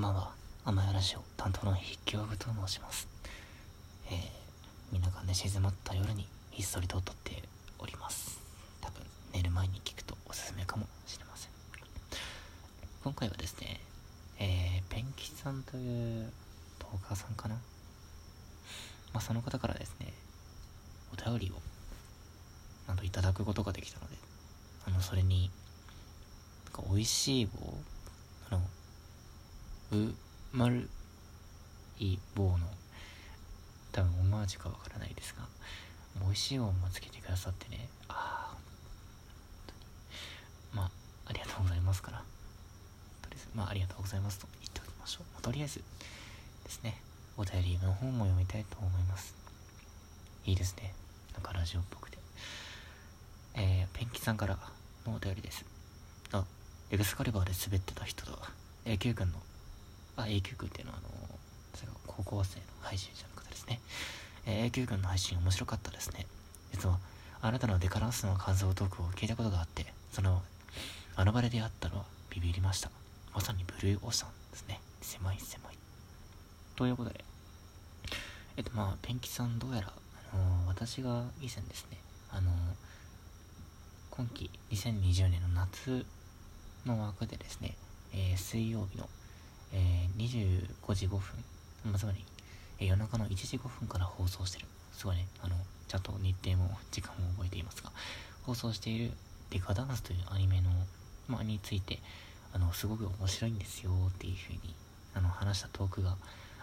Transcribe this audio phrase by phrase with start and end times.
[0.00, 0.30] んばんは。
[0.64, 3.06] 甘やラジオ担当の筆記ワグと申します。
[4.06, 4.14] えー、
[4.90, 7.42] みんなが寝静まった夜にひっそりと撮って
[7.78, 8.40] おります。
[8.80, 9.02] 多分
[9.34, 11.50] 寝る前に聞くとおすすめかもしれません。
[13.04, 13.78] 今回はですね
[14.38, 16.32] えー、ペンキさんという
[16.78, 17.56] トーカーさんかな。
[19.12, 20.14] まあその方からですね
[21.12, 21.60] お便りを
[22.88, 24.16] なんといただくことができたので
[24.86, 25.50] あのそれに
[26.72, 27.74] なんか美味しい棒
[28.48, 28.62] あの
[29.92, 30.14] う
[30.52, 30.88] 丸
[31.98, 32.58] い棒の
[33.92, 35.46] 多分オマージュかわからないですが
[36.22, 37.88] 美味しい音もつけてくださってね。
[38.08, 38.56] ああ
[40.74, 40.90] まあ
[41.26, 42.18] ありがとうございますから。
[42.18, 45.82] とりあえずまあありがとうございますと言っておきましょう、まあ、とりあえず
[46.64, 47.00] ですね。
[47.36, 49.34] お便りの方も読みたいと思います。
[50.44, 50.92] いいですね。
[51.32, 52.18] なんかラジオっぽくて。
[53.54, 54.58] えー、ペンキさんから
[55.06, 55.64] のお便りです。
[56.32, 56.44] あ
[56.90, 58.36] エクスカリバーで滑ってた人だ。
[58.84, 59.38] A 級君の
[60.16, 61.08] あ A 級君っていうのはあの
[61.74, 63.80] それが高校生の配信者の方ですね、
[64.46, 66.26] えー、A 級君の配信面白かったですね。
[66.72, 66.98] 実は
[67.42, 70.42] あなたのデカランスの感想トークを聞いたことがあってその
[71.16, 72.90] あの場で出会ったのはビビりました。
[73.34, 74.80] まさにブルーオーシャンですね。
[75.00, 75.76] 狭い狭い。
[76.76, 77.24] ということで
[78.56, 79.92] えっとまあペンキさんどうやら、
[80.32, 81.98] あのー、私が以前ですね
[82.30, 82.54] あのー、
[84.10, 86.04] 今季2020年の夏
[86.86, 87.76] の枠でですね、
[88.12, 89.08] えー、水曜日の、
[89.72, 91.20] えー、25時5分、
[91.84, 92.24] まあ、つまり、
[92.78, 95.56] えー、夜中の1時5分から放送してる、すごいね、あの、
[95.88, 97.92] ちゃんと日程も時間も覚えていますが、
[98.42, 99.12] 放送している
[99.50, 100.70] デカダンスというアニメの、
[101.28, 101.98] まあ、について、
[102.52, 104.74] あの、すごく面白いんですよっていうふうに、
[105.14, 106.16] あの、話したトークが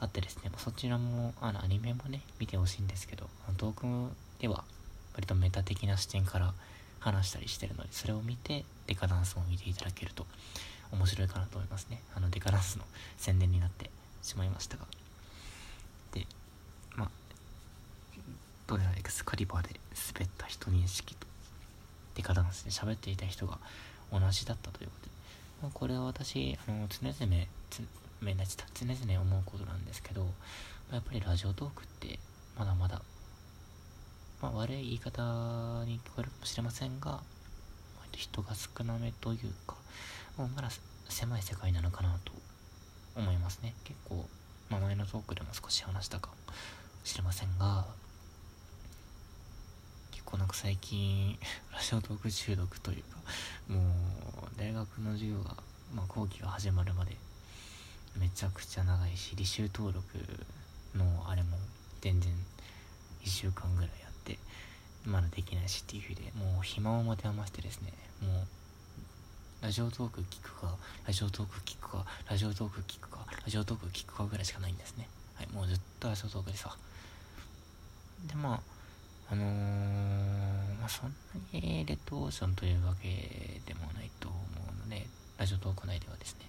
[0.00, 4.64] あってですね、まあ、そちらも、あの、アニメもね、見てほしいんですけど、トークでは、
[5.14, 6.54] 割とメタ的な視点から
[7.00, 10.26] 話したりしてるので、それを見て、デカダンスを見ていただけると
[10.92, 12.02] 面白いかなと思いますね。
[12.14, 12.84] あの、デカダンスの
[13.16, 13.90] 宣伝になって
[14.22, 14.86] しまいましたが。
[16.12, 16.26] で、
[16.96, 17.10] まあ、
[18.66, 19.80] どれらエクスカリバーで
[20.14, 21.26] 滑った人認識と、
[22.14, 23.58] デカダンスで喋っていた人が
[24.12, 25.12] 同じだったということで、
[25.62, 27.14] まあ、これは私、あの、常々、
[27.70, 30.24] 常々常々思うことなんですけど、
[30.90, 32.18] まやっぱりラジオトークって
[32.56, 33.02] まだまだ
[34.42, 35.22] まあ、悪い言い方
[35.86, 37.20] に聞こえるかもしれませんが、
[38.10, 39.38] 人が少なめという
[39.68, 39.76] か、
[40.36, 40.68] もうまだ
[41.08, 42.32] 狭い世界なのかなと
[43.16, 43.74] 思いますね。
[43.84, 44.26] 結構、
[44.70, 46.36] まあ、前のトークでも少し話したかも
[47.04, 47.86] しれませんが、
[50.10, 51.38] 結構なんか最近、
[51.72, 53.18] ラジオトーク中毒というか、
[53.68, 55.56] もう、大学の授業が、
[55.94, 57.16] まあ、講義が始まるまで、
[58.16, 60.18] めちゃくちゃ長いし、履修登録
[60.94, 61.56] のあれも
[62.00, 62.32] 全然
[63.24, 64.38] 1週間ぐらいあって
[65.06, 68.46] まだできないしっていうふうでもう暇を持て余してですねもう
[69.62, 70.74] ラジオトーク聞くか？
[71.06, 72.04] ラジオトーク聞くか？
[72.28, 73.24] ラジオトーク聞くか？
[73.30, 75.06] ラジオトーク聞くかぐらいしかないんですね。
[75.36, 76.76] はいもうずっとラジオトークでさ
[78.26, 78.60] でまあ
[79.30, 79.46] あのー、
[80.80, 81.14] まあそん
[81.54, 84.36] なにレッドオーシャンというわけでもないと思
[84.82, 85.06] うので
[85.38, 86.46] ラジオトーク内ではですね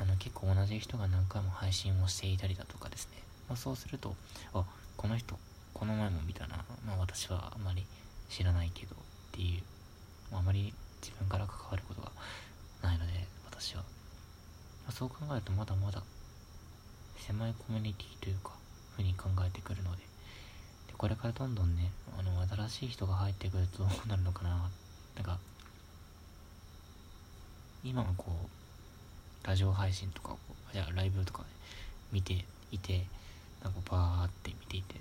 [0.00, 4.16] あの結構同じ人が何回も配信をしていたりだとかですね、まあ、そうすると
[4.52, 4.64] あ
[4.96, 5.38] この人
[5.74, 7.86] この前も見たな、まあ、私はあまり
[8.28, 8.98] 知らないけどっ
[9.30, 9.62] ていう、
[10.32, 12.10] まあ、あまり自分から関わることが
[12.82, 13.12] ないので
[13.50, 13.82] 私は、
[14.86, 16.02] ま、そう考えるとまだまだ
[17.18, 18.52] 狭いコミュニティというか
[18.96, 20.02] ふうに考えてくるので。
[20.88, 24.70] でこれからどんどんねあの新しい人が入ってくるとどうなるのかな
[25.16, 25.38] なんか
[27.84, 30.36] 今はこうラジオ配信とか
[30.72, 31.46] じゃあライブとか、ね、
[32.12, 33.04] 見ていて
[33.62, 34.96] なんかバーって見ていて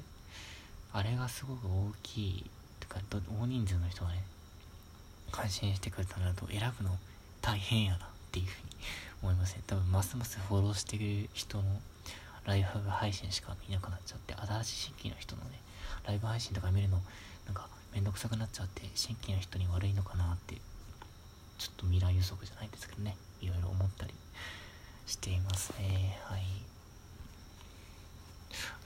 [0.93, 2.45] あれがすごく大きい
[2.79, 4.23] とか大人数の人がね
[5.31, 6.97] 感心してくれたなと選ぶの
[7.41, 7.99] 大変やなっ
[8.31, 8.69] ていうふうに
[9.23, 9.63] 思いますね。
[9.67, 11.63] 多分ますますフォローしてる人の
[12.45, 15.59] ライブ配信しか見なくなっちゃって新しい新規の人のね
[16.07, 16.99] ライブ配信とか見るの
[17.45, 20.55] なんかめんどくさくなっちゃって新規の人に悪いのかなって
[21.57, 23.15] ちょっと未来予測じゃないですけどね。
[23.41, 24.13] いろいろ思ったり
[25.05, 25.71] しています。
[25.77, 26.41] ねはい。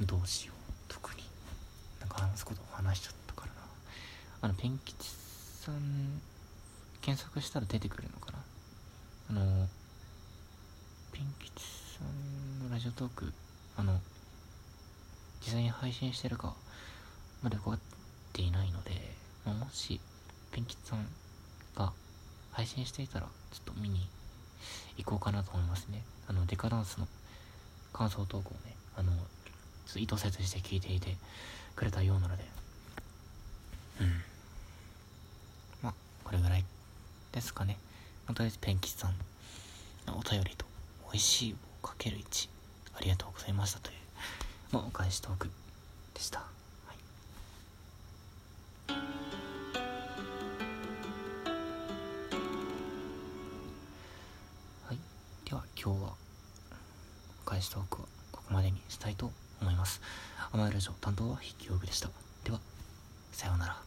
[0.01, 0.55] どうしよう。
[0.89, 1.23] 特に
[2.01, 3.61] なんか話すこと話しちゃったからな。
[4.41, 5.09] あのペン吉
[5.61, 6.21] さん
[7.05, 8.39] 検索したら出てくるのかな？
[9.29, 9.67] あの
[11.11, 11.51] ペン吉
[11.99, 13.31] さんのラジオトーク
[13.77, 13.99] あの
[15.39, 16.55] 実際に配信してるか
[17.43, 17.79] まだ分かっ
[18.33, 18.89] ていないので、
[19.45, 20.01] まあ、もし
[20.51, 21.05] ペン吉さん
[21.75, 21.93] が
[22.51, 24.07] 配信していたらちょっと見に
[24.97, 26.01] 行こうかなと思いますね。
[26.27, 27.07] あのデカダンスの
[27.93, 29.19] 感想投稿をねあのちょ
[29.91, 31.15] っと意図せずして聞いていて
[31.75, 32.43] くれたようなので。
[34.01, 34.07] うん
[35.83, 35.93] まあ
[36.23, 36.65] これぐらい
[37.35, 37.77] ですかね、
[38.25, 39.13] まあ、とりあえずペンキさん
[40.07, 40.65] のお便りと
[41.11, 42.49] 美味しい棒かける1
[42.97, 43.95] ありがとうございましたという、
[44.71, 45.49] まあ、お返しトーク
[46.13, 46.45] でした、は
[48.87, 48.91] い、
[54.87, 54.97] はい、
[55.49, 56.13] では今日は
[57.45, 59.29] お返しトークはここまでにしたいと
[59.61, 60.01] 思います。
[60.51, 62.09] 甘いラジオ担当は筆記用具でした。
[62.43, 62.59] では
[63.31, 63.84] さようなら。